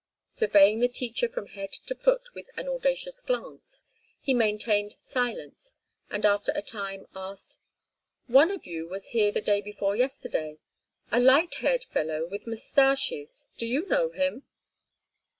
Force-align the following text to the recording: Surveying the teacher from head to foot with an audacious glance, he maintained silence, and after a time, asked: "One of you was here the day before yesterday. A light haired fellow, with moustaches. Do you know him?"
Surveying 0.29 0.79
the 0.79 0.87
teacher 0.87 1.29
from 1.29 1.45
head 1.45 1.71
to 1.71 1.93
foot 1.93 2.33
with 2.33 2.49
an 2.57 2.67
audacious 2.67 3.21
glance, 3.21 3.83
he 4.19 4.33
maintained 4.33 4.93
silence, 4.97 5.73
and 6.09 6.25
after 6.25 6.51
a 6.55 6.61
time, 6.63 7.05
asked: 7.15 7.59
"One 8.25 8.49
of 8.49 8.65
you 8.65 8.87
was 8.87 9.09
here 9.09 9.31
the 9.31 9.41
day 9.41 9.61
before 9.61 9.95
yesterday. 9.95 10.57
A 11.11 11.19
light 11.19 11.53
haired 11.57 11.83
fellow, 11.83 12.25
with 12.27 12.47
moustaches. 12.47 13.45
Do 13.59 13.67
you 13.67 13.85
know 13.85 14.09
him?" 14.09 14.41